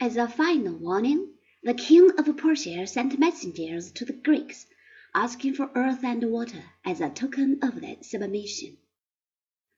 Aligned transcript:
As 0.00 0.16
a 0.16 0.26
final 0.26 0.76
warning, 0.76 1.34
the 1.62 1.72
King 1.72 2.10
of 2.18 2.36
Persia 2.36 2.84
sent 2.84 3.16
messengers 3.16 3.92
to 3.92 4.04
the 4.04 4.12
Greeks, 4.12 4.66
asking 5.14 5.54
for 5.54 5.70
earth 5.76 6.02
and 6.02 6.32
water 6.32 6.64
as 6.84 7.00
a 7.00 7.10
token 7.10 7.60
of 7.62 7.80
their 7.80 8.02
submission. 8.02 8.76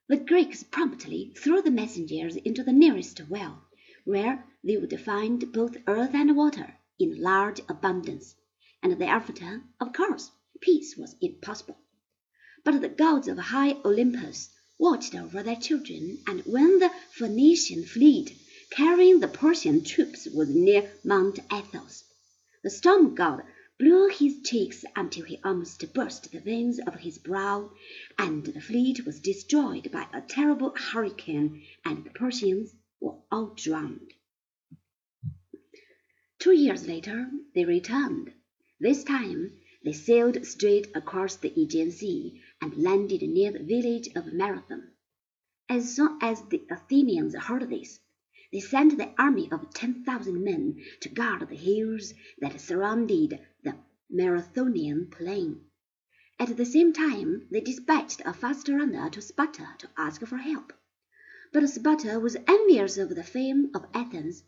The 0.07 0.17
Greeks 0.17 0.63
promptly 0.63 1.33
threw 1.37 1.61
the 1.61 1.69
messengers 1.69 2.35
into 2.35 2.63
the 2.63 2.73
nearest 2.73 3.29
well, 3.29 3.67
where 4.05 4.43
they 4.63 4.75
would 4.77 4.99
find 4.99 5.53
both 5.53 5.77
earth 5.85 6.15
and 6.15 6.35
water 6.35 6.79
in 6.97 7.21
large 7.21 7.61
abundance, 7.69 8.33
and 8.81 8.93
thereafter, 8.93 9.61
of 9.79 9.93
course, 9.93 10.31
peace 10.59 10.97
was 10.97 11.15
impossible. 11.21 11.77
But 12.63 12.81
the 12.81 12.89
gods 12.89 13.27
of 13.27 13.37
high 13.37 13.73
Olympus 13.85 14.49
watched 14.79 15.13
over 15.13 15.43
their 15.43 15.57
children, 15.57 16.17
and 16.25 16.41
when 16.47 16.79
the 16.79 16.89
Phoenician 17.11 17.85
fleet 17.85 18.35
carrying 18.69 19.21
the 19.21 19.27
Persian 19.29 19.81
troops 19.81 20.25
was 20.25 20.49
near 20.49 20.91
Mount 21.01 21.39
Athos, 21.53 22.03
the 22.63 22.69
storm 22.69 23.15
god 23.15 23.41
blew 23.79 24.09
his 24.09 24.41
cheeks 24.43 24.83
until 24.93 25.23
he 25.23 25.39
almost 25.41 25.93
burst 25.93 26.29
the 26.33 26.39
veins 26.41 26.77
of 26.79 26.95
his 26.95 27.17
brow, 27.17 27.71
and 28.17 28.45
the 28.45 28.59
fleet 28.59 29.05
was 29.05 29.21
destroyed 29.21 29.89
by 29.89 30.05
a 30.13 30.19
terrible 30.19 30.71
hurricane, 30.75 31.63
and 31.85 32.03
the 32.03 32.09
Persians 32.09 32.75
were 32.99 33.15
all 33.31 33.53
drowned. 33.55 34.13
Two 36.37 36.51
years 36.51 36.85
later 36.87 37.31
they 37.55 37.63
returned. 37.63 38.33
This 38.81 39.03
time 39.05 39.53
they 39.83 39.93
sailed 39.93 40.45
straight 40.45 40.87
across 40.93 41.37
the 41.37 41.53
Aegean 41.57 41.91
Sea 41.91 42.41
and 42.61 42.75
landed 42.75 43.21
near 43.21 43.53
the 43.53 43.63
village 43.63 44.09
of 44.13 44.33
Marathon. 44.33 44.91
As 45.69 45.95
soon 45.95 46.17
as 46.21 46.41
the 46.49 46.63
Athenians 46.69 47.33
heard 47.33 47.69
this, 47.69 47.99
they 48.53 48.61
sent 48.61 48.97
their 48.97 49.13
army 49.17 49.51
of 49.51 49.73
ten 49.73 50.05
thousand 50.05 50.41
men 50.41 50.81
to 51.01 51.09
guard 51.09 51.49
the 51.49 51.55
hills 51.55 52.13
that 52.39 52.61
surrounded 52.61 53.37
the 53.63 53.75
Marathonian 54.09 55.11
plain. 55.11 55.65
At 56.39 56.55
the 56.55 56.63
same 56.65 56.93
time 56.93 57.45
they 57.51 57.59
dispatched 57.59 58.21
a 58.23 58.33
fast 58.33 58.69
runner 58.69 59.09
to 59.09 59.21
Sparta 59.21 59.67
to 59.79 59.89
ask 59.97 60.25
for 60.25 60.37
help. 60.37 60.71
But 61.51 61.67
Sparta 61.67 62.21
was 62.21 62.37
envious 62.47 62.97
of 62.97 63.09
the 63.15 63.23
fame 63.23 63.69
of 63.73 63.85
Athens, 63.93 64.43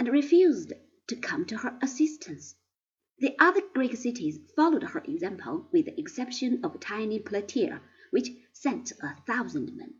and 0.00 0.08
refused 0.08 0.72
to 1.06 1.14
come 1.14 1.44
to 1.44 1.58
her 1.58 1.78
assistance. 1.80 2.56
The 3.18 3.36
other 3.38 3.60
Greek 3.72 3.94
cities 3.96 4.40
followed 4.56 4.82
her 4.82 5.00
example 5.04 5.68
with 5.70 5.84
the 5.84 6.00
exception 6.00 6.64
of 6.64 6.80
tiny 6.80 7.20
Plataea, 7.20 7.80
which 8.10 8.30
sent 8.52 8.90
a 9.00 9.14
thousand 9.28 9.76
men. 9.76 9.94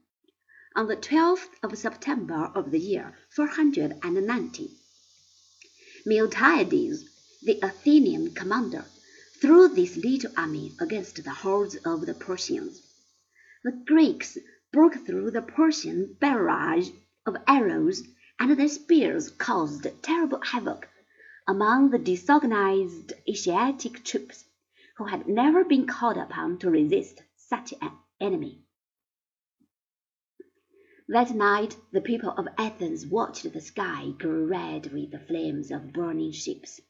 On 0.77 0.89
the 0.89 0.97
12th 0.97 1.51
of 1.63 1.79
September 1.79 2.51
of 2.53 2.73
the 2.73 2.81
year 2.81 3.15
490, 3.31 4.77
Miltiades, 6.05 7.05
the 7.45 7.61
Athenian 7.63 8.35
commander, 8.35 8.85
threw 9.41 9.69
this 9.69 9.97
little 9.97 10.33
army 10.37 10.73
against 10.81 11.23
the 11.23 11.31
hordes 11.31 11.77
of 11.77 12.07
the 12.07 12.15
Persians. 12.15 12.83
The 13.63 13.71
Greeks 13.87 14.37
broke 14.73 15.07
through 15.07 15.31
the 15.31 15.43
Persian 15.43 16.17
barrage 16.19 16.91
of 17.25 17.37
arrows, 17.47 18.03
and 18.41 18.59
their 18.59 18.67
spears 18.67 19.31
caused 19.31 19.87
terrible 20.03 20.41
havoc 20.41 20.89
among 21.47 21.91
the 21.91 22.01
disorganized 22.01 23.13
Asiatic 23.29 24.03
troops, 24.03 24.45
who 24.97 25.05
had 25.05 25.29
never 25.29 25.63
been 25.63 25.87
called 25.87 26.17
upon 26.17 26.59
to 26.59 26.69
resist 26.69 27.23
such 27.37 27.73
an 27.81 27.93
enemy. 28.21 28.64
That 31.07 31.35
night 31.35 31.77
the 31.93 32.01
people 32.01 32.31
of 32.31 32.49
Athens 32.57 33.07
watched 33.07 33.53
the 33.53 33.61
sky 33.61 34.13
grow 34.17 34.43
red 34.47 34.91
with 34.91 35.11
the 35.11 35.19
flames 35.19 35.71
of 35.71 35.93
burning 35.93 36.33
ships. 36.33 36.81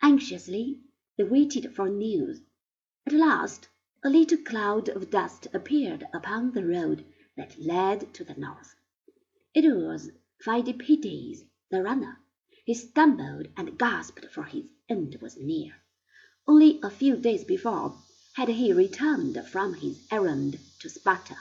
Anxiously 0.00 0.80
they 1.18 1.24
waited 1.24 1.74
for 1.76 1.90
news. 1.90 2.40
At 3.06 3.12
last 3.12 3.68
a 4.02 4.08
little 4.08 4.38
cloud 4.38 4.88
of 4.88 5.10
dust 5.10 5.46
appeared 5.52 6.08
upon 6.14 6.52
the 6.52 6.64
road 6.64 7.04
that 7.36 7.60
led 7.60 8.14
to 8.14 8.24
the 8.24 8.32
north. 8.32 8.74
It 9.52 9.70
was 9.70 10.10
Phidippides, 10.42 11.44
the 11.70 11.82
runner. 11.82 12.20
He 12.64 12.72
stumbled 12.72 13.48
and 13.58 13.78
gasped, 13.78 14.24
for 14.30 14.44
his 14.44 14.70
end 14.88 15.18
was 15.20 15.36
near. 15.36 15.74
Only 16.46 16.80
a 16.82 16.88
few 16.88 17.14
days 17.18 17.44
before 17.44 18.02
had 18.36 18.48
he 18.48 18.72
returned 18.72 19.36
from 19.46 19.74
his 19.74 20.00
errand 20.10 20.58
to 20.78 20.88
Sparta. 20.88 21.36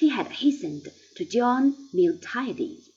He 0.00 0.10
had 0.10 0.28
hastened 0.28 0.86
to 1.16 1.24
join 1.24 1.74
Miltiades. 1.92 2.88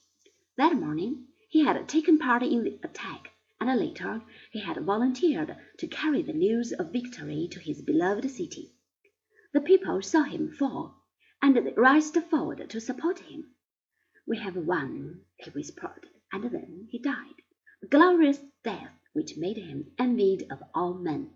That 0.56 0.76
morning 0.76 1.26
he 1.48 1.64
had 1.64 1.88
taken 1.88 2.16
part 2.16 2.44
in 2.44 2.62
the 2.62 2.78
attack, 2.84 3.32
and 3.60 3.76
later 3.76 4.22
he 4.52 4.60
had 4.60 4.76
volunteered 4.84 5.56
to 5.78 5.86
carry 5.88 6.22
the 6.22 6.32
news 6.32 6.70
of 6.70 6.92
victory 6.92 7.48
to 7.50 7.58
his 7.58 7.82
beloved 7.82 8.30
city. 8.30 8.70
The 9.52 9.60
people 9.60 10.00
saw 10.00 10.22
him 10.22 10.52
fall, 10.52 10.94
and 11.42 11.56
they 11.56 11.72
rushed 11.76 12.14
forward 12.30 12.70
to 12.70 12.80
support 12.80 13.18
him. 13.18 13.52
We 14.24 14.38
have 14.38 14.54
won, 14.54 15.22
he 15.38 15.50
whispered, 15.50 16.06
and 16.32 16.44
then 16.52 16.86
he 16.88 17.00
died 17.00 17.42
a 17.82 17.86
glorious 17.88 18.38
death 18.62 18.92
which 19.12 19.36
made 19.36 19.56
him 19.56 19.90
envied 19.98 20.46
of 20.52 20.62
all 20.72 20.94
men. 20.94 21.34